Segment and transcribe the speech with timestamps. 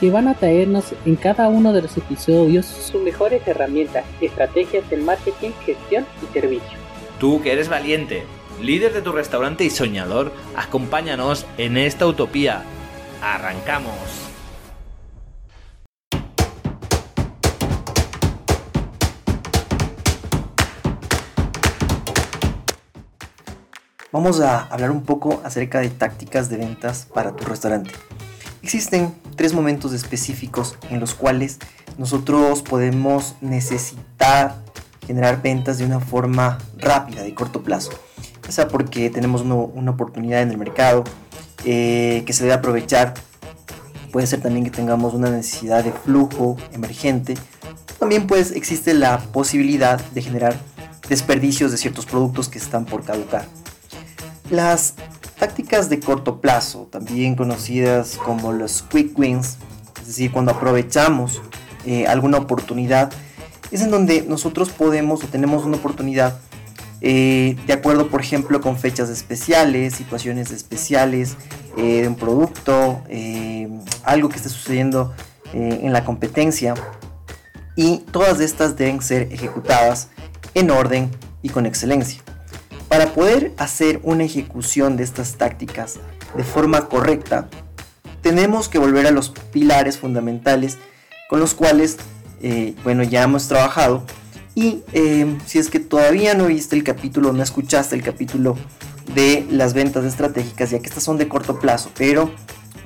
[0.00, 5.04] que van a traernos en cada uno de los episodios sus mejores herramientas, estrategias en
[5.04, 6.78] marketing, gestión y servicio.
[7.18, 8.24] Tú que eres valiente,
[8.62, 12.62] líder de tu restaurante y soñador, acompáñanos en esta utopía.
[13.22, 14.26] ¡Arrancamos!
[24.12, 27.90] Vamos a hablar un poco acerca de tácticas de ventas para tu restaurante.
[28.66, 31.58] Existen tres momentos específicos en los cuales
[31.98, 34.56] nosotros podemos necesitar
[35.06, 37.92] generar ventas de una forma rápida, de corto plazo.
[38.48, 41.04] O sea, porque tenemos una oportunidad en el mercado
[41.64, 43.14] eh, que se debe aprovechar.
[44.10, 47.34] Puede ser también que tengamos una necesidad de flujo emergente.
[48.00, 50.58] También pues existe la posibilidad de generar
[51.08, 53.46] desperdicios de ciertos productos que están por caducar.
[54.50, 54.94] Las
[55.46, 59.58] tácticas de corto plazo, también conocidas como los quick wins,
[60.00, 61.40] es decir, cuando aprovechamos
[61.84, 63.12] eh, alguna oportunidad,
[63.70, 66.40] es en donde nosotros podemos o tenemos una oportunidad
[67.00, 71.36] eh, de acuerdo, por ejemplo, con fechas especiales, situaciones especiales
[71.76, 73.04] eh, de un producto,
[74.02, 75.14] algo que esté sucediendo
[75.52, 76.74] en la competencia.
[77.76, 80.08] Y todas estas deben ser ejecutadas
[80.54, 81.08] en orden
[81.40, 82.25] y con excelencia.
[82.88, 85.98] Para poder hacer una ejecución de estas tácticas
[86.36, 87.48] de forma correcta,
[88.22, 90.78] tenemos que volver a los pilares fundamentales
[91.28, 91.96] con los cuales,
[92.42, 94.04] eh, bueno, ya hemos trabajado.
[94.54, 98.56] Y eh, si es que todavía no viste el capítulo, no escuchaste el capítulo
[99.14, 102.30] de las ventas estratégicas, ya que estas son de corto plazo, pero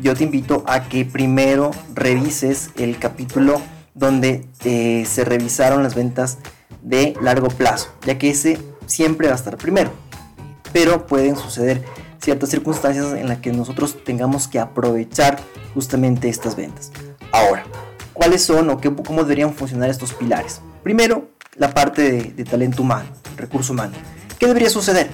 [0.00, 3.60] yo te invito a que primero revises el capítulo
[3.94, 6.38] donde eh, se revisaron las ventas
[6.82, 8.58] de largo plazo, ya que ese
[8.90, 9.90] siempre va a estar primero.
[10.72, 11.84] Pero pueden suceder
[12.20, 15.38] ciertas circunstancias en las que nosotros tengamos que aprovechar
[15.74, 16.92] justamente estas ventas.
[17.32, 17.64] Ahora,
[18.12, 20.60] ¿cuáles son o qué, cómo deberían funcionar estos pilares?
[20.82, 23.92] Primero, la parte de, talento humano, recurso humano.
[24.38, 25.10] ¿Qué debería suceder?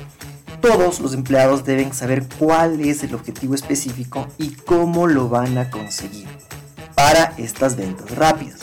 [0.60, 5.70] Todos los empleados deben saber cuál es el objetivo específico y cómo lo van a
[5.70, 6.26] conseguir
[6.94, 8.60] para estas ventas rápidas,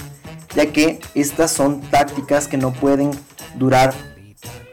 [0.55, 3.11] ya que estas son tácticas que no pueden
[3.55, 3.93] durar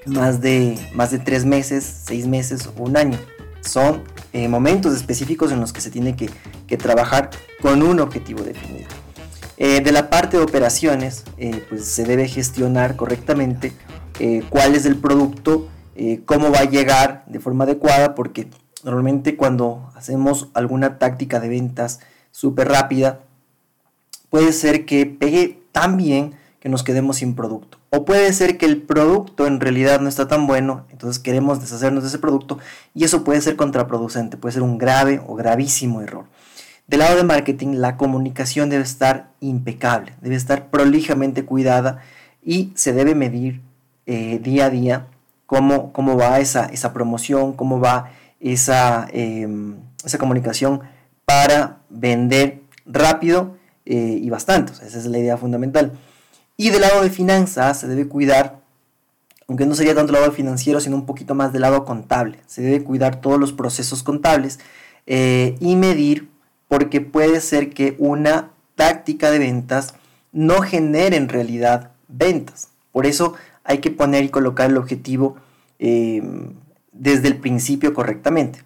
[0.07, 3.19] más de, más de tres meses, seis meses o un año.
[3.61, 4.03] Son
[4.33, 6.31] eh, momentos específicos en los que se tiene que,
[6.77, 7.31] trabajar
[7.61, 8.87] con un objetivo definido.
[9.57, 13.73] Eh, de la parte de operaciones, eh, pues se debe gestionar correctamente
[14.51, 15.67] cuál es el producto,
[16.27, 18.51] cómo va a llegar de forma adecuada, porque
[18.85, 22.01] normalmente cuando hacemos alguna táctica de ventas
[22.31, 23.21] súper rápida,
[24.29, 27.80] puede ser que pegue tan bien que nos quedemos sin producto.
[27.93, 32.05] O puede ser que el producto en realidad no está tan bueno, entonces queremos deshacernos
[32.05, 32.59] de ese producto
[32.95, 36.27] y eso puede ser contraproducente, puede ser un grave o gravísimo error.
[36.87, 42.01] Del lado de marketing, la comunicación debe estar impecable, debe estar prolijamente cuidada
[42.45, 43.61] y se debe medir
[44.07, 45.07] eh, día a día
[45.47, 50.81] cómo, cómo va esa, esa promoción, cómo va esa, em, esa comunicación
[51.25, 54.73] para vender rápido eh, y bastante.
[54.73, 55.99] esa es la idea fundamental.
[56.61, 58.61] Y del lado de finanzas se debe cuidar,
[59.49, 62.39] aunque no sería tanto el lado financiero, sino un poquito más del lado contable.
[62.47, 64.61] Se debe cuidar todos los procesos contables
[65.07, 66.29] eh, y medir,
[66.69, 69.95] porque puede ser que una táctica de ventas
[70.33, 72.69] no genere en realidad ventas.
[72.93, 73.33] Por eso
[73.65, 75.37] hay que poner y colocar el objetivo
[75.79, 76.23] eh,
[76.93, 78.65] desde el principio correctamente.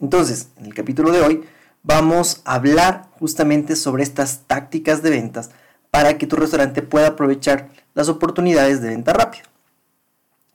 [0.00, 1.44] Entonces, en el capítulo de hoy
[1.84, 5.50] vamos a hablar justamente sobre estas tácticas de ventas
[5.96, 9.44] para que tu restaurante pueda aprovechar las oportunidades de venta rápida.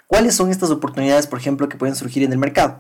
[0.05, 2.79] ¿Cuáles son estas oportunidades, por ejemplo, que pueden surgir en el mercado?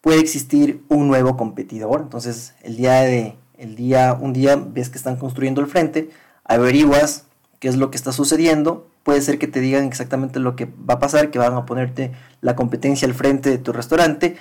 [0.00, 4.98] Puede existir un nuevo competidor, entonces el día de el día un día ves que
[4.98, 6.10] están construyendo el frente,
[6.42, 7.26] averiguas
[7.60, 10.94] qué es lo que está sucediendo, puede ser que te digan exactamente lo que va
[10.94, 12.10] a pasar, que van a ponerte
[12.40, 14.36] la competencia al frente de tu restaurante,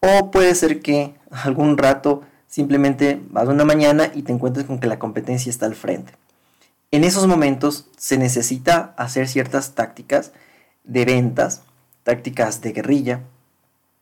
[0.00, 4.86] o puede ser que algún rato simplemente vas una mañana y te encuentres con que
[4.86, 6.12] la competencia está al frente.
[6.92, 10.32] En esos momentos se necesita hacer ciertas tácticas
[10.84, 11.62] de ventas,
[12.02, 13.20] tácticas de guerrilla.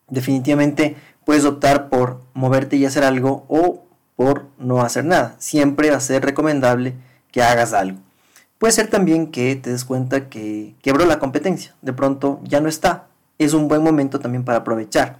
[0.08, 3.84] Definitivamente puedes optar por moverte y hacer algo o
[4.16, 5.36] por no hacer nada.
[5.38, 6.94] Siempre va a ser recomendable
[7.30, 7.98] que hagas algo.
[8.58, 12.68] Puede ser también que te des cuenta que quebró la competencia, de pronto ya no
[12.68, 13.06] está.
[13.38, 15.18] Es un buen momento también para aprovechar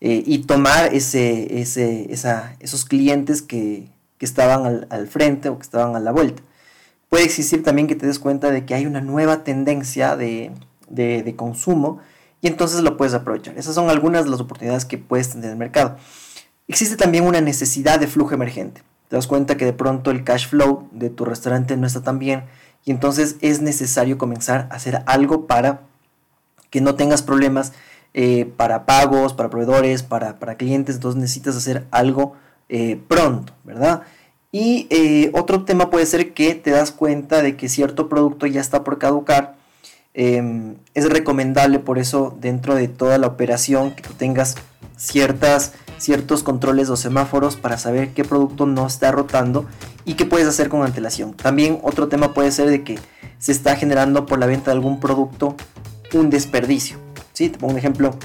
[0.00, 3.88] eh, y tomar ese, ese, esos clientes que,
[4.18, 6.42] estaban al, frente o que estaban a la vuelta.
[7.16, 10.52] Puede existir también que te des cuenta de que hay una nueva tendencia de,
[10.90, 11.98] de consumo
[12.42, 13.56] y entonces lo puedes aprovechar.
[13.56, 15.96] Esas son algunas de las oportunidades que puedes tener en el mercado.
[16.68, 18.82] Existe también una necesidad de flujo emergente.
[19.08, 22.18] Te das cuenta que de pronto el cash flow de tu restaurante no está tan
[22.18, 22.44] bien
[22.84, 25.80] y entonces es necesario comenzar a hacer algo para
[26.68, 27.72] que no tengas problemas
[28.12, 30.96] eh, para pagos, para proveedores, para, clientes.
[30.96, 32.34] Entonces necesitas hacer algo
[32.68, 34.02] eh, pronto, ¿verdad?
[34.52, 38.60] Y eh, otro tema puede ser que te das cuenta de que cierto producto ya
[38.60, 39.56] está por caducar.
[40.14, 44.56] Em, es recomendable por eso dentro de toda la operación que tú tengas
[44.96, 49.66] ciertas ciertos controles o semáforos para saber qué producto no está rotando
[50.04, 51.34] y qué puedes hacer con antelación.
[51.34, 52.98] También otro tema puede ser de que
[53.38, 55.56] se está generando por la venta de algún producto
[56.14, 56.98] un desperdicio.
[57.32, 57.48] ¿sí?
[57.48, 58.16] Te pongo un ejemplo,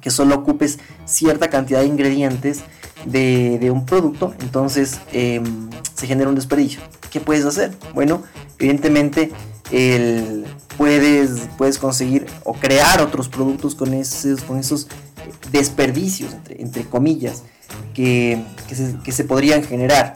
[0.00, 2.62] que solo ocupes cierta cantidad de ingredientes
[3.04, 6.80] de, un producto, entonces em, se genera un desperdicio.
[7.10, 7.72] ¿Qué puedes hacer?
[7.94, 8.22] Bueno,
[8.58, 9.32] evidentemente
[9.70, 10.44] el,
[10.76, 14.86] puedes, puedes conseguir o crear otros productos con esos, con esos
[15.52, 17.42] desperdicios, entre, comillas,
[17.94, 18.42] que,
[19.10, 20.14] se, podrían generar.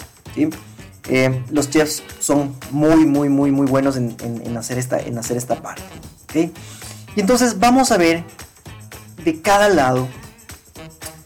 [1.09, 5.61] Eh, los chefs son muy, muy, muy, muy buenos en, hacer, esta, en hacer esta
[5.61, 5.83] parte.
[7.15, 8.25] Y entonces vamos a ver
[9.25, 10.09] de cada lado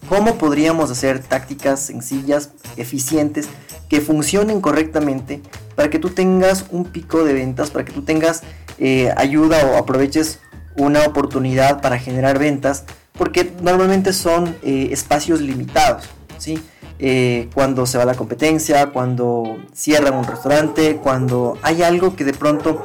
[0.08, 3.48] cómo podríamos hacer tácticas sencillas, eficientes,
[3.88, 5.40] que funcionen correctamente
[5.74, 8.42] para que tú tengas un pico de ventas, para que tú tengas
[8.78, 10.40] eh, ayuda o aproveches
[10.76, 12.84] una oportunidad para generar ventas
[13.14, 16.04] porque normalmente son eh, espacios limitados,
[16.38, 16.62] ¿sí?
[17.00, 22.32] Eh, cuando se va la competencia, cuando cierran un restaurante, cuando hay algo que de
[22.32, 22.84] pronto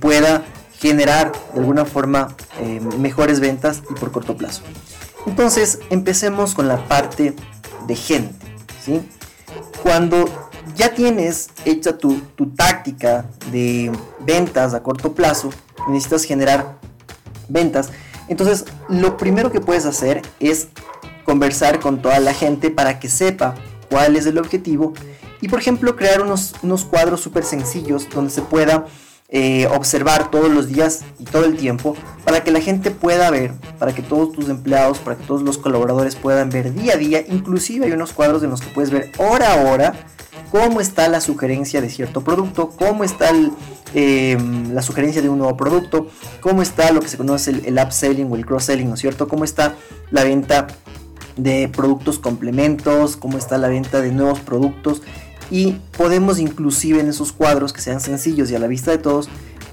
[0.00, 0.44] pueda
[0.78, 2.36] generar de alguna forma
[2.98, 4.62] mejores ventas y por corto plazo.
[5.26, 7.34] Entonces empecemos con la parte
[7.86, 8.46] de gente.
[8.84, 9.02] ¿sí?
[9.82, 10.26] Cuando
[10.74, 13.90] ya tienes hecha tu, tu táctica de
[14.20, 15.50] ventas a corto plazo,
[15.88, 16.78] necesitas generar
[17.48, 17.90] ventas
[18.28, 20.68] entonces, lo primero que puedes hacer es
[21.24, 23.54] conversar con toda la gente para que sepa
[23.90, 24.94] cuál es el objetivo
[25.40, 26.54] y, por ejemplo, crear unos,
[26.90, 28.86] cuadros súper sencillos donde se pueda
[29.28, 31.96] eh, observar todos los días y todo el tiempo
[32.36, 35.56] para que la gente pueda ver, para que todos tus empleados, para que todos los
[35.56, 37.24] colaboradores puedan ver día a día.
[37.26, 39.94] Inclusive hay unos cuadros en los que puedes ver hora a hora
[40.50, 43.30] cómo está la sugerencia de cierto producto, cómo está
[43.94, 46.08] em, la sugerencia de un nuevo producto,
[46.42, 49.28] cómo está lo que se conoce el, el upselling o el cross-selling, ¿no es cierto?
[49.28, 49.74] Cómo está
[50.10, 50.66] la venta
[51.38, 55.00] de productos complementos, cómo está la venta de nuevos productos
[55.50, 59.30] y podemos inclusive en esos cuadros que sean sencillos y a la vista de todos,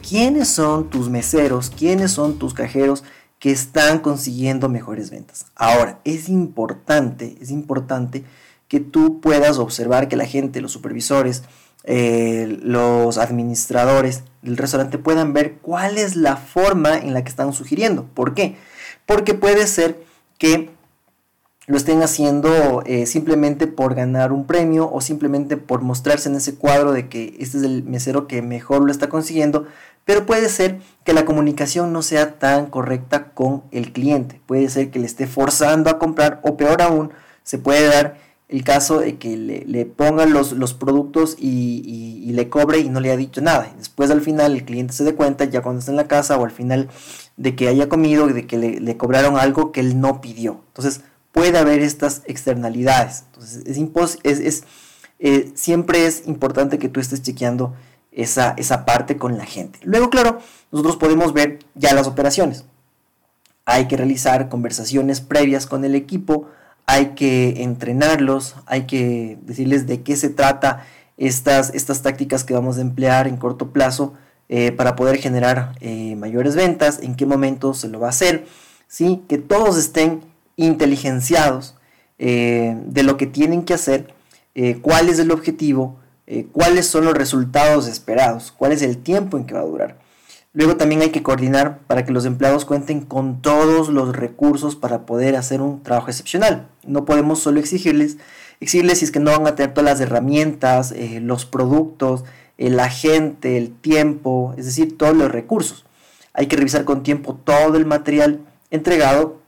[0.07, 3.03] quiénes son tus meseros, quiénes son tus cajeros
[3.39, 5.47] que están consiguiendo mejores ventas.
[5.55, 8.23] Ahora, es importante, es importante
[8.67, 11.43] que tú puedas observar que la gente, los supervisores,
[11.83, 17.51] eh, los administradores del restaurante puedan ver cuál es la forma en la que están
[17.53, 18.05] sugiriendo.
[18.13, 18.55] ¿Por qué?
[19.05, 20.01] Porque puede ser
[20.37, 20.69] que
[21.65, 26.55] lo estén haciendo eh, simplemente por ganar un premio o simplemente por mostrarse en ese
[26.55, 29.65] cuadro de que este es el mesero que mejor lo está consiguiendo,
[30.05, 34.89] pero puede ser que la comunicación no sea tan correcta con el cliente, puede ser
[34.91, 37.11] que le esté forzando a comprar o peor aún,
[37.43, 38.17] se puede dar
[38.53, 43.11] el caso de que le, pongan los, los productos y, le cobre y no le
[43.11, 43.71] ha dicho nada.
[43.77, 46.45] Después al final el cliente se dé cuenta ya cuando está en la casa o
[46.45, 46.89] al final
[47.37, 50.61] de que haya comido, de que le, cobraron algo que él no pidió.
[50.67, 53.23] Entonces puede haber estas externalidades.
[53.27, 54.63] Entonces es, es, es
[55.19, 57.73] eh, siempre es importante que tú estés chequeando
[58.15, 59.79] esa, esa parte con la gente.
[59.83, 60.39] Luego, claro,
[60.71, 62.65] nosotros podemos ver ya las operaciones.
[63.65, 66.47] Hay que realizar conversaciones previas con el equipo
[66.85, 70.85] hay que entrenarlos, hay que decirles de qué se trata
[71.17, 74.13] estas, estas tácticas que vamos a emplear en corto plazo
[74.49, 78.45] eh, para poder generar eh, mayores ventas, en qué momento se lo va a hacer,
[78.87, 79.23] ¿sí?
[79.29, 80.21] que todos estén
[80.57, 81.75] inteligenciados
[82.19, 84.13] eh, de lo que tienen que hacer,
[84.83, 85.97] cuál es el objetivo,
[86.51, 89.97] cuáles son los resultados esperados, cuál es el tiempo en que va a durar.
[90.53, 95.05] Luego también hay que coordinar para que los empleados cuenten con todos los recursos para
[95.05, 96.67] poder hacer un trabajo excepcional.
[96.85, 98.17] No podemos solo exigirles,
[98.59, 102.23] exigirles si es que no van a tener todas las herramientas, eh, los productos,
[102.57, 105.85] la gente, el tiempo, es decir, todos los recursos.
[106.33, 108.39] Hay que revisar con tiempo todo el material
[108.71, 109.42] entregado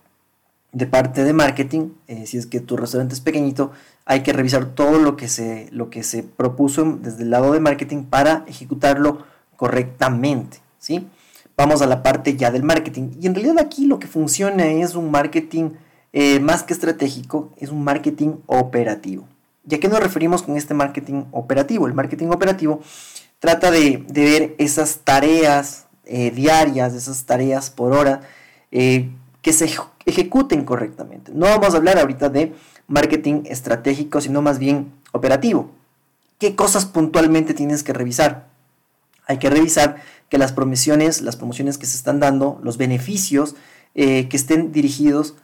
[0.75, 3.71] de parte de marketing, eh, si es que tu restaurante es pequeñito,
[4.03, 7.61] hay que revisar todo lo que se, lo que se propuso desde el lado de
[7.61, 9.19] marketing para ejecutarlo
[9.55, 11.07] correctamente, ¿sí?
[11.55, 13.11] Vamos a la parte ya del marketing.
[13.21, 15.69] Y en realidad aquí lo que funciona es un marketing
[16.11, 19.25] eh, más que estratégico, es un marketing operativo.
[19.65, 21.87] ¿Y a qué nos referimos con este marketing operativo?
[21.87, 22.81] El marketing operativo
[23.39, 28.23] trata de, ver esas tareas eh, diarias, esas tareas por hora,
[28.71, 29.69] que se
[30.05, 31.31] ejecuten correctamente.
[31.33, 32.53] No vamos a hablar ahorita de
[32.87, 35.71] marketing estratégico, sino más bien operativo.
[36.39, 38.47] ¿Qué cosas puntualmente tienes que revisar?
[39.27, 39.97] Hay que revisar
[40.29, 43.55] que las promociones, las promociones que se están dando, los beneficios
[43.95, 45.35] eh, que estén dirigidos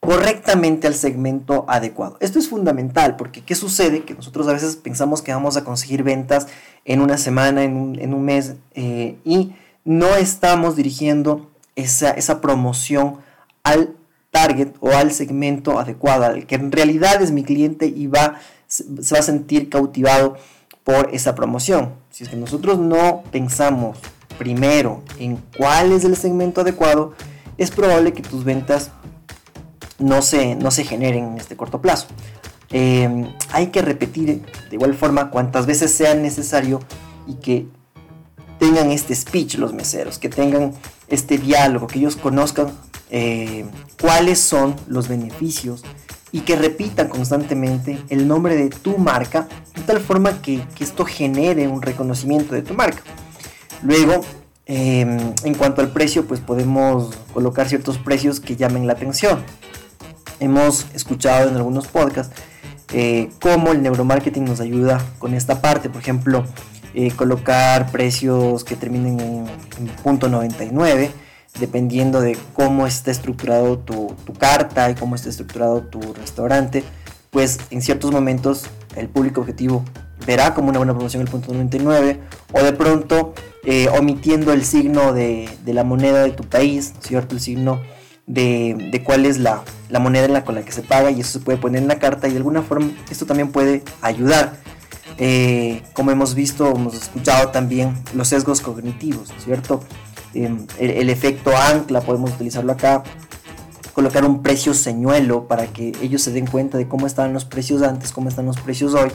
[0.00, 2.16] correctamente al segmento adecuado.
[2.20, 4.04] Esto es fundamental porque ¿qué sucede?
[4.04, 6.46] Que nosotros a veces pensamos que vamos a conseguir ventas
[6.84, 7.74] en una semana, en
[8.14, 13.16] un, mes, eh, y no estamos dirigiendo esa, esa promoción
[13.64, 13.97] al
[14.30, 18.84] target o al segmento adecuado, al que en realidad es mi cliente y va, se
[19.14, 20.36] va a sentir cautivado
[20.84, 21.94] por esa promoción.
[22.10, 23.98] Si es que nosotros no pensamos
[24.38, 27.14] primero en cuál es el segmento adecuado,
[27.58, 28.90] es probable que tus ventas
[29.98, 32.06] no se, no se generen en este corto plazo.
[32.70, 36.80] Em, hay que repetir de igual forma cuantas veces sea necesario
[37.26, 37.66] y que
[38.58, 40.72] tengan este speech los meseros, que tengan
[41.08, 42.68] este diálogo, que ellos conozcan
[43.10, 43.64] eh,
[44.00, 45.82] cuáles son los beneficios
[46.30, 51.68] y que repitan constantemente el nombre de tu marca de tal forma que, esto genere
[51.68, 53.02] un reconocimiento de tu marca.
[53.82, 54.20] Luego,
[54.66, 59.42] em, en cuanto al precio, pues podemos colocar ciertos precios que llamen la atención.
[60.40, 62.34] Hemos escuchado en algunos podcasts
[62.92, 65.88] eh, cómo el neuromarketing nos ayuda con esta parte.
[65.88, 66.44] Por ejemplo,
[66.94, 69.46] eh, colocar precios que terminen en,
[69.78, 71.10] en punto 99
[71.58, 76.84] dependiendo de cómo está estructurado tu, carta y cómo está estructurado tu restaurante,
[77.30, 79.84] pues en ciertos momentos el público objetivo
[80.26, 82.20] verá como una buena promoción el punto 99
[82.52, 87.34] o de pronto eh, omitiendo el signo de, la moneda de tu país, ¿cierto?
[87.34, 87.80] El signo
[88.26, 89.62] de, cuál es la,
[90.00, 91.98] moneda en la, con la que se paga y eso se puede poner en la
[91.98, 94.56] carta y de alguna forma esto también puede ayudar.
[95.20, 99.82] Eh, como hemos visto, hemos escuchado también los sesgos cognitivos, ¿cierto?
[100.34, 103.02] Em, el, efecto ancla, podemos utilizarlo acá,
[103.94, 107.82] colocar un precio señuelo para que ellos se den cuenta de cómo estaban los precios
[107.82, 109.10] antes, cómo están los precios hoy,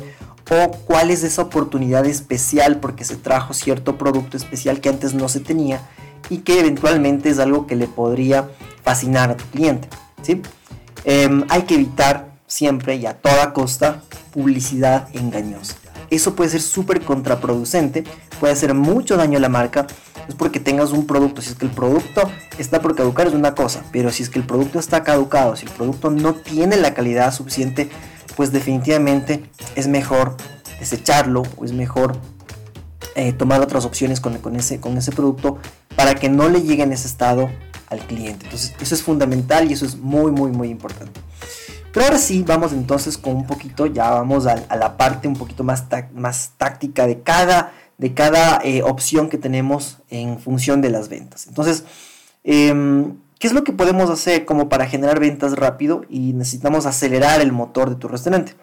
[0.49, 5.29] o cuál es esa oportunidad especial porque se trajo cierto producto especial que antes no
[5.29, 5.81] se tenía
[6.29, 8.49] y que eventualmente es algo que le podría
[8.83, 9.87] fascinar a tu cliente.
[10.21, 10.41] ¿sí?
[11.05, 14.01] Em, hay que evitar siempre y a toda costa
[14.31, 15.75] publicidad engañosa.
[16.09, 18.03] Eso puede ser súper contraproducente,
[18.39, 19.87] puede hacer mucho daño a la marca
[20.27, 21.41] es porque tengas un producto.
[21.41, 24.39] Si es que el producto está por caducar es una cosa, pero si es que
[24.39, 27.89] el producto está caducado, si el producto no tiene la calidad suficiente,
[28.35, 30.35] pues definitivamente es mejor
[30.79, 32.17] desecharlo o es mejor
[33.15, 35.59] eh, tomar otras opciones con, ese, con ese producto
[35.95, 37.49] para que no le llegue en ese estado
[37.89, 38.45] al cliente.
[38.45, 41.21] Entonces eso es fundamental y eso es muy muy muy importante.
[41.93, 45.63] Pero ahora sí, vamos entonces con un poquito, ya vamos a, la parte un poquito
[45.63, 47.71] más, más táctica de cada
[48.03, 51.47] de cada eh, opción que tenemos en función de las ventas.
[51.47, 51.85] Entonces,
[52.43, 57.39] em, ¿qué es lo que podemos hacer como para generar ventas rápido y necesitamos acelerar
[57.39, 58.55] el motor de tu restaurante?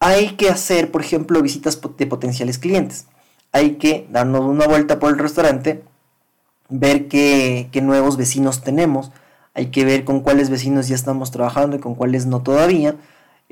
[0.00, 3.06] Hay que hacer, por ejemplo, visitas de potenciales clientes.
[3.52, 5.84] Hay que darnos una vuelta por el restaurante,
[6.68, 9.12] ver qué, qué nuevos vecinos tenemos,
[9.54, 12.96] hay que ver con cuáles vecinos ya estamos trabajando y con cuáles no todavía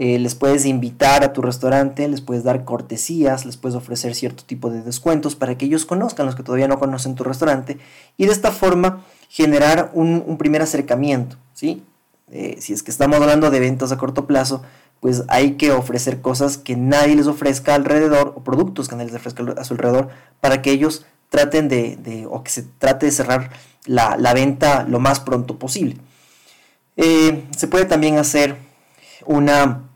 [0.00, 4.44] eh, les puedes invitar a tu restaurante, les puedes dar cortesías, les puedes ofrecer cierto
[4.44, 7.78] tipo de descuentos para que ellos conozcan, los que todavía no conocen tu restaurante,
[8.16, 11.82] y de esta forma generar un, primer acercamiento, ¿sí?
[12.30, 14.62] Eh, si es que estamos hablando de ventas a corto plazo,
[15.00, 19.16] pues hay que ofrecer cosas que nadie les ofrezca alrededor, o productos que nadie les
[19.16, 23.50] ofrezca a su alrededor, para que ellos traten de, o que se trate de cerrar
[23.84, 25.96] la, venta lo más pronto posible.
[26.96, 28.67] Eh, se puede también hacer
[29.26, 29.88] una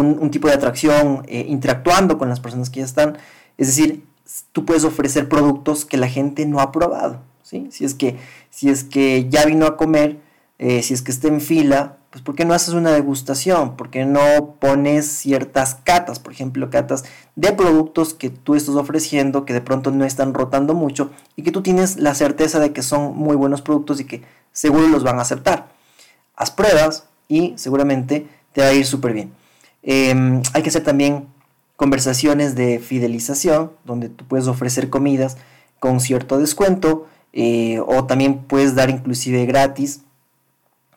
[0.00, 3.16] un, tipo de atracción eh, interactuando con las personas que ya están.
[3.56, 4.04] Es decir,
[4.52, 7.20] tú puedes ofrecer productos que la gente no ha probado.
[7.42, 7.68] ¿sí?
[7.70, 8.16] Si, es que,
[8.50, 10.18] si es que ya vino a comer,
[10.58, 13.76] eh, si es que está en fila, pues ¿por qué no haces una degustación?
[13.76, 16.18] ¿Por qué no pones ciertas catas?
[16.18, 20.74] Por ejemplo, catas de productos que tú estás ofreciendo que de pronto no están rotando
[20.74, 24.22] mucho y que tú tienes la certeza de que son muy buenos productos y que
[24.52, 25.68] seguro los van a aceptar.
[26.36, 29.32] Haz pruebas y seguramente te va a ir súper bien.
[29.82, 31.26] Em, hay que hacer también
[31.76, 35.36] conversaciones de fidelización, donde tú puedes ofrecer comidas
[35.78, 40.00] con cierto descuento, eh, o también puedes dar inclusive gratis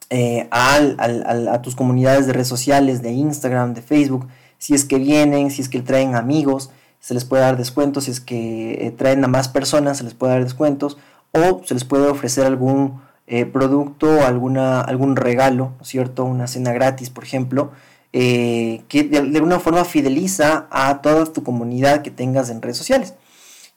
[0.10, 5.52] eh, a tus comunidades de redes sociales, de Instagram, de Facebook, si es que vienen,
[5.52, 9.24] si es que traen amigos, se les puede dar descuentos, si es que eh, traen
[9.24, 10.98] a más personas, se les puede dar descuentos,
[11.32, 16.26] o se les puede ofrecer algún eh, producto, alguna, algún regalo, ¿cierto?
[16.26, 17.72] Una cena gratis, por ejemplo,
[18.12, 23.14] que de, alguna forma fideliza a toda tu comunidad que tengas en redes sociales.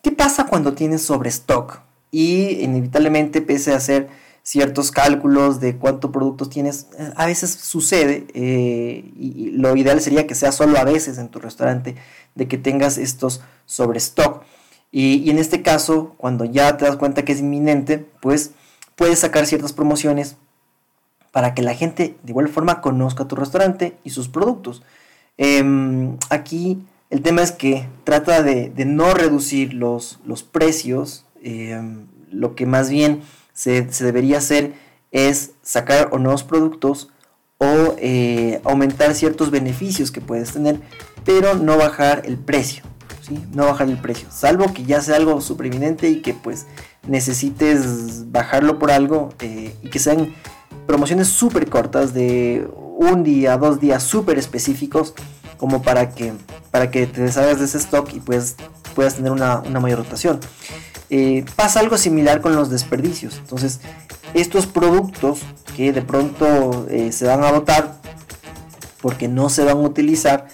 [0.02, 1.80] ¿Qué pasa cuando tienes sobre stock?
[2.10, 4.08] Y inevitablemente, pese a hacer
[4.42, 10.26] ciertos cálculos de cuántos productos tienes, eh, a veces sucede, eh, y, lo ideal sería
[10.26, 11.94] que sea solo a veces en tu restaurante,
[12.34, 14.42] de que tengas estos sobre stock.
[14.90, 18.50] Y, y, en este caso, cuando ya te das cuenta que es inminente, pues
[18.96, 20.36] puedes sacar ciertas promociones
[21.32, 24.82] para que la gente de igual forma conozca tu restaurante y sus productos.
[25.38, 32.54] Em, aquí el tema es que trata de, no reducir los, los precios, em, lo
[32.54, 33.22] que más bien
[33.52, 34.72] se, debería hacer
[35.10, 37.10] es sacar nuevos productos
[37.58, 40.80] o eh, aumentar ciertos beneficios que puedes tener,
[41.24, 42.82] pero no bajar el precio,
[43.52, 46.66] No bajar el precio, salvo que ya sea algo supreminente y que pues
[47.06, 50.34] necesites bajarlo por algo eh, y que sean
[50.86, 55.14] promociones súper cortas de un día, dos días súper específicos
[55.56, 56.32] como para que,
[56.70, 58.56] para que te deshagas de ese stock y pues
[58.94, 60.40] puedas tener una, una mayor rotación.
[61.10, 63.36] Eh, pasa algo similar con los desperdicios.
[63.38, 63.80] Entonces,
[64.34, 65.40] estos productos
[65.76, 68.00] que de pronto eh, se van a botar
[69.00, 70.48] porque no se van a utilizar,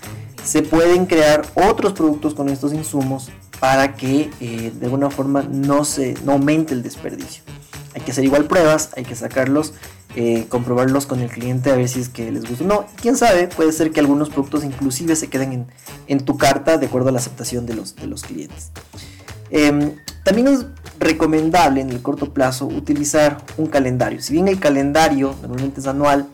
[0.48, 3.28] se pueden crear otros productos con estos insumos
[3.60, 7.42] para que eh, de alguna forma no se no aumente el desperdicio.
[7.94, 9.74] Hay que hacer igual pruebas, hay que sacarlos,
[10.48, 12.86] comprobarlos con el cliente a ver si es que les gusta o no.
[13.00, 15.66] Quién sabe, puede ser que algunos productos inclusive se queden en,
[16.06, 18.72] en tu carta de acuerdo a la aceptación de los, de los clientes.
[19.50, 20.64] Em, también es
[20.98, 24.22] recomendable en el corto plazo utilizar un calendario.
[24.22, 26.26] Si bien el calendario normalmente es anual,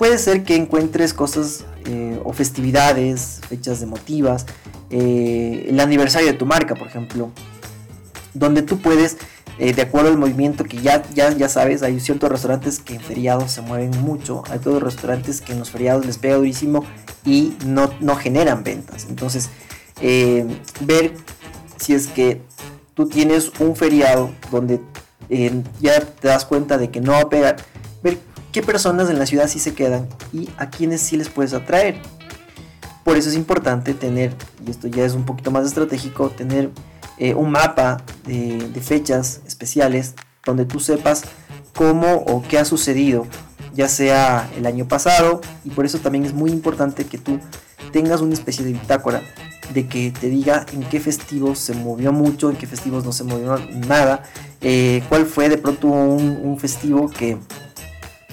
[0.00, 4.46] puede ser que encuentres cosas eh, o festividades, fechas emotivas,
[4.88, 7.30] eh, el aniversario de tu marca, por ejemplo,
[8.32, 9.18] donde tú puedes,
[9.58, 13.02] eh, de acuerdo al movimiento que ya, ya, ya sabes, hay ciertos restaurantes que en
[13.02, 16.82] feriados se mueven mucho, hay todos restaurantes que en los feriados les pega durísimo
[17.26, 19.06] y no, no generan ventas.
[19.06, 19.50] Entonces,
[20.00, 21.12] ver
[21.76, 22.40] si es que
[22.94, 24.80] tú tienes un feriado donde
[25.78, 27.56] ya te das cuenta de que no va a pegar,
[28.52, 32.00] qué personas en la ciudad sí se quedan y a quienes sí les puedes atraer.
[33.04, 34.34] Por eso es importante tener,
[34.66, 36.70] y esto ya es un poquito más estratégico, tener
[37.18, 41.22] eh, un mapa de, de fechas especiales donde tú sepas
[41.74, 43.26] cómo o qué ha sucedido,
[43.74, 47.40] ya sea el año pasado, y por eso también es muy importante que tú
[47.92, 49.22] tengas una especie de bitácora
[49.72, 53.24] de que te diga en qué festivos se movió mucho, en qué festivos no se
[53.24, 54.24] movió nada,
[54.60, 57.38] eh, cuál fue de pronto un, festivo que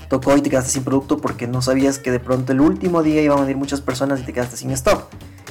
[0.10, 3.22] tocó y te quedaste sin producto porque no sabías que de pronto el último día
[3.22, 5.08] iban a venir muchas personas y te quedaste sin stock.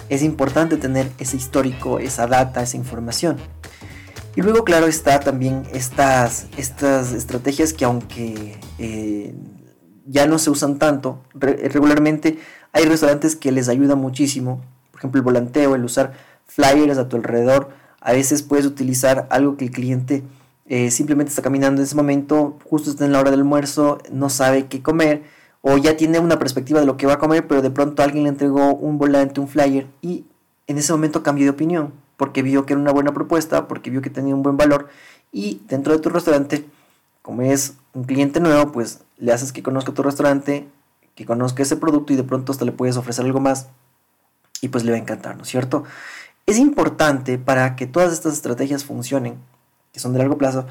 [0.08, 3.36] Es importante tener ese histórico, esa data, esa información.
[4.36, 9.34] Y luego, claro, está también estas, estas estrategias que aunque eh,
[10.06, 12.38] ya no se usan tanto, regularmente
[12.72, 14.62] hay restaurantes que les ayuda muchísimo
[14.96, 16.14] por ejemplo, el volanteo, el usar
[16.46, 17.68] flyers a tu alrededor.
[18.00, 20.22] A veces puedes utilizar algo que el cliente
[20.68, 24.28] eh, simplemente está caminando en ese momento, justo está en la hora del almuerzo, no
[24.28, 25.22] sabe qué comer,
[25.62, 28.24] o ya tiene una perspectiva de lo que va a comer, pero de pronto alguien
[28.24, 30.24] le entregó un volante, un flyer, y
[30.66, 34.02] en ese momento cambió de opinión, porque vio que era una buena propuesta, porque vio
[34.02, 34.88] que tenía un buen valor,
[35.32, 36.66] y dentro de tu restaurante,
[37.22, 40.68] como es un cliente nuevo, pues le haces que conozca tu restaurante,
[41.14, 43.68] que conozca ese producto y de pronto hasta le puedes ofrecer algo más
[44.60, 45.84] y pues le va a encantar, ¿no es cierto?
[46.44, 49.38] Es importante para que todas estas estrategias funcionen,
[49.96, 50.66] que son de largo plazo,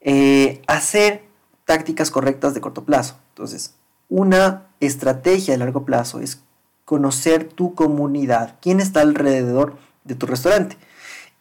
[0.00, 1.24] eh, hacer
[1.64, 3.16] tácticas correctas de corto plazo.
[3.30, 3.74] Entonces,
[4.08, 6.40] una estrategia de largo plazo es
[6.84, 10.76] conocer tu comunidad, quién está alrededor de tu restaurante.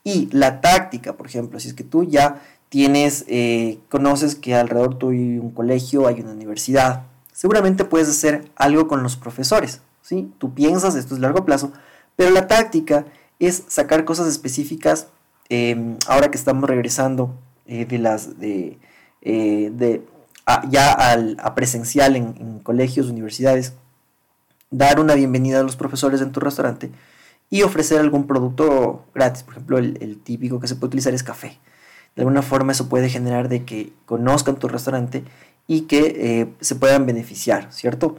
[0.04, 4.98] Y la táctica, por ejemplo, si es que tú ya tienes, eh, conoces que alrededor
[5.02, 9.82] hay un colegio, hay una universidad, seguramente puedes hacer algo con los profesores.
[10.02, 10.34] ¿sí?
[10.39, 11.74] Tú piensas, esto es largo plazo,
[12.15, 13.06] pero la táctica
[13.38, 15.10] es sacar cosas específicas
[15.50, 17.36] em, ahora que estamos regresando
[17.66, 18.78] eh, de las de,
[19.22, 20.02] eh,
[20.70, 23.74] ya al, a presencial en, colegios, universidades,
[24.72, 26.92] dar una bienvenida a los profesores en tu restaurante
[27.50, 29.44] y ofrecer algún producto gratis.
[29.44, 31.60] Por ejemplo, el, típico que se puede utilizar es café.
[32.16, 35.24] De alguna forma eso puede generar de que conozcan tu restaurante
[35.68, 38.18] y que eh, se puedan beneficiar, ¿cierto?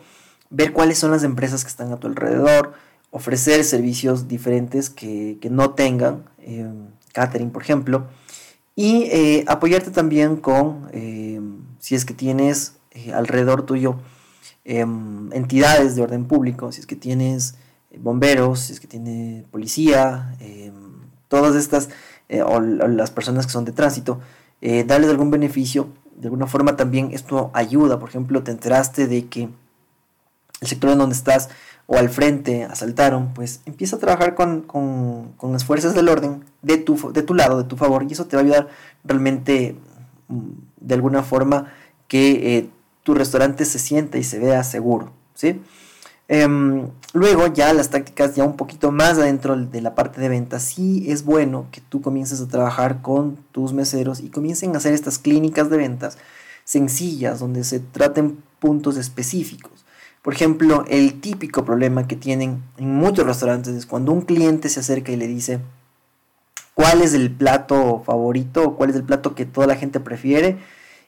[0.50, 2.74] ver cuáles son las empresas que están a tu alrededor,
[3.10, 6.68] ofrecer servicios diferentes que, no tengan, eh,
[7.12, 8.06] catering por ejemplo,
[8.76, 11.40] y eh, apoyarte también con, eh,
[11.80, 13.96] si es que tienes eh, alrededor tuyo
[14.64, 17.56] em, entidades de orden público, si es que tienes
[17.98, 20.72] bomberos, si es que tienes policía, em,
[21.28, 21.90] todas estas,
[22.28, 24.20] eh, o, las personas que son de tránsito,
[24.86, 25.88] darles algún beneficio.
[26.16, 27.98] De alguna forma también esto ayuda.
[27.98, 29.48] Por ejemplo, te enteraste de que
[30.60, 31.48] el sector en donde estás
[31.86, 36.78] o al frente asaltaron, pues empieza a trabajar con, con, las fuerzas del orden de
[36.78, 38.68] tu, de tu lado, de tu favor, y eso te va a ayudar
[39.02, 39.74] realmente
[40.28, 41.72] mm, de alguna forma
[42.06, 42.70] que eh,
[43.02, 45.60] tu restaurante se sienta y se vea seguro, ¿sí?
[46.28, 50.62] Em, luego ya las tácticas ya un poquito más adentro de la parte de ventas,
[50.62, 54.94] sí es bueno que tú comiences a trabajar con tus meseros y comiencen a hacer
[54.94, 56.18] estas clínicas de ventas
[56.62, 59.84] sencillas donde se traten puntos específicos.
[60.22, 64.80] Por ejemplo, el típico problema que tienen en muchos restaurantes es cuando un cliente se
[64.80, 65.60] acerca y le dice
[66.74, 70.58] cuál es el plato favorito o cuál es el plato que toda la gente prefiere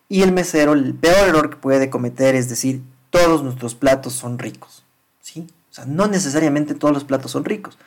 [0.08, 4.38] y el mesero, el peor error que puede cometer es decir, todos nuestros platos son
[4.38, 4.84] ricos.
[5.20, 5.46] ¿sí?
[5.70, 7.78] O sea, no necesariamente todos los platos son ricos.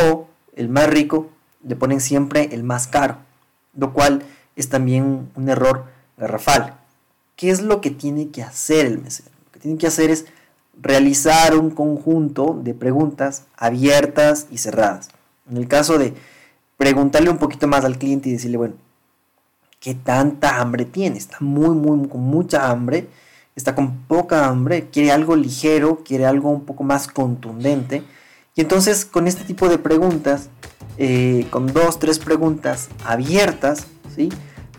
[0.00, 1.30] O el más rico
[1.64, 3.18] le ponen siempre el más caro,
[3.76, 4.22] lo cual
[4.56, 5.84] es también un error
[6.16, 6.78] garrafal.
[7.36, 9.30] ¿Qué es lo que tiene que hacer el mesero?
[9.46, 10.26] Lo que tiene que hacer es
[10.80, 15.10] realizar un conjunto de preguntas abiertas y cerradas.
[15.50, 16.14] En el caso de
[16.76, 18.74] preguntarle un poquito más al cliente y decirle, bueno,
[19.78, 21.18] ¿qué tanta hambre tiene?
[21.18, 23.08] Está muy, muy, con mucha hambre
[23.60, 28.02] está con poca hambre, quiere algo ligero, quiere algo un poco más contundente.
[28.54, 30.48] Y entonces con este tipo de preguntas,
[30.98, 34.30] eh, con dos, tres preguntas abiertas, ¿sí?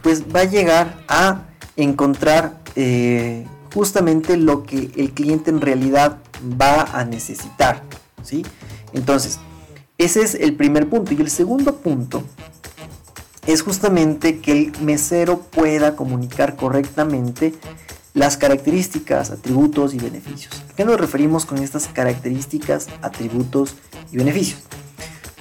[0.02, 1.44] pues va a llegar a
[1.76, 6.18] encontrar eh, justamente lo que el cliente en realidad
[6.60, 7.84] va a necesitar.
[8.24, 8.46] ¿sí?
[8.94, 9.40] Entonces,
[9.98, 11.14] ese es el primer punto.
[11.14, 12.24] Y el segundo punto
[13.46, 17.54] es justamente que el mesero pueda comunicar correctamente
[18.14, 20.64] las características, atributos y beneficios.
[20.70, 23.76] ¿A qué nos referimos con estas características, atributos
[24.12, 24.62] y beneficios?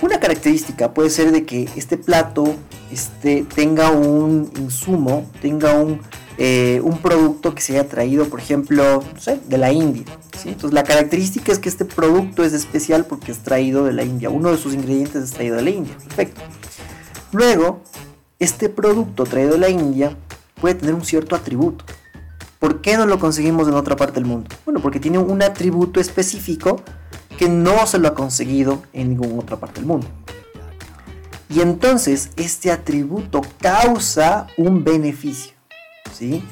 [0.02, 2.54] Una característica puede ser de que este plato
[2.90, 6.00] este, tenga un insumo, tenga un,
[6.42, 9.04] eh, un producto que se haya traído, por ejemplo,
[9.46, 10.04] de la India.
[10.38, 10.48] ¿sí?
[10.48, 14.30] Entonces la característica es que este producto es especial porque es traído de la India.
[14.30, 15.94] Uno de sus ingredientes es traído de la India.
[15.98, 16.40] Perfecto.
[17.32, 17.82] Luego,
[18.38, 20.16] este producto traído de la India
[20.58, 21.84] puede tener un cierto atributo.
[22.58, 24.48] ¿Por qué no lo conseguimos en otra parte del mundo?
[24.64, 26.80] Bueno, porque tiene un atributo específico
[27.38, 30.06] que no se lo ha conseguido en ninguna otra parte del mundo.
[31.50, 35.59] Y entonces este atributo causa un beneficio.
[36.12, 36.44] ¿Sí?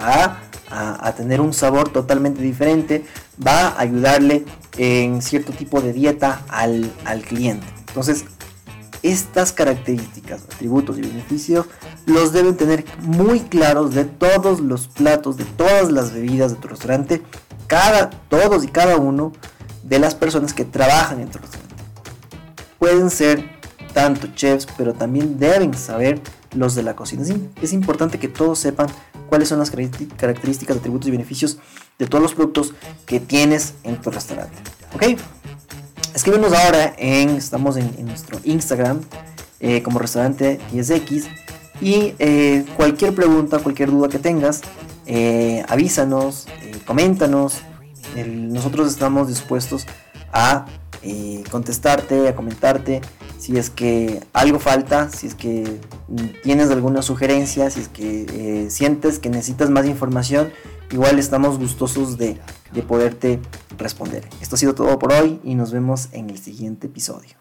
[0.00, 3.04] Va a, tener un sabor totalmente diferente,
[3.44, 4.44] va a ayudarle
[4.76, 7.66] en cierto tipo de dieta al, al cliente.
[7.88, 8.24] Entonces
[9.02, 11.66] estas características, atributos y beneficios
[12.06, 16.68] los deben tener muy claros de todos los platos, de todas las bebidas de tu
[16.68, 17.22] restaurante,
[17.66, 19.32] cada, todos y cada uno
[19.84, 21.74] de las personas que trabajan en tu restaurante.
[22.78, 23.60] Pueden ser
[23.94, 26.20] tanto chefs, pero también deben saber
[26.54, 27.24] los de la cocina.
[27.62, 28.88] Es importante que todos sepan
[29.28, 31.58] cuáles son las características, atributos y beneficios
[31.98, 32.74] de todos los productos
[33.06, 34.56] que tienes en tu restaurante.
[34.94, 35.18] ¿Ok?
[36.14, 39.00] Escríbenos ahora en, estamos en, nuestro Instagram
[39.60, 41.26] eh, como restaurante 10X
[41.80, 44.62] y eh, cualquier pregunta, cualquier duda que tengas,
[45.06, 46.46] eh, avísanos,
[46.84, 47.62] coméntanos.
[48.26, 49.86] nosotros estamos dispuestos
[50.32, 50.66] a
[51.50, 53.00] contestarte, a comentarte
[53.40, 55.80] si es que algo falta, si es que
[56.42, 60.52] tienes alguna sugerencia, si es que sientes que necesitas más información,
[60.90, 62.38] igual estamos gustosos de
[62.72, 63.40] de poderte
[63.78, 64.28] responder.
[64.40, 67.36] Esto ha sido todo por hoy y nos vemos en el siguiente episodio.